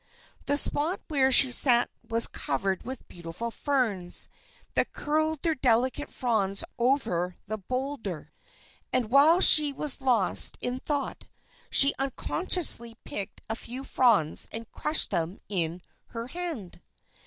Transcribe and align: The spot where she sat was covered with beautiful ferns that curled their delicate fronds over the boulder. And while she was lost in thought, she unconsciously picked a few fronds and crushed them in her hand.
The 0.47 0.57
spot 0.57 0.99
where 1.09 1.31
she 1.31 1.51
sat 1.51 1.87
was 2.03 2.25
covered 2.25 2.81
with 2.81 3.07
beautiful 3.07 3.51
ferns 3.51 4.29
that 4.73 4.93
curled 4.93 5.43
their 5.43 5.53
delicate 5.53 6.09
fronds 6.09 6.63
over 6.79 7.37
the 7.45 7.59
boulder. 7.59 8.33
And 8.91 9.11
while 9.11 9.41
she 9.41 9.71
was 9.71 10.01
lost 10.01 10.57
in 10.59 10.79
thought, 10.79 11.27
she 11.69 11.93
unconsciously 11.99 12.95
picked 13.03 13.43
a 13.47 13.55
few 13.55 13.83
fronds 13.83 14.49
and 14.51 14.71
crushed 14.71 15.11
them 15.11 15.37
in 15.49 15.83
her 16.07 16.25
hand. 16.29 16.81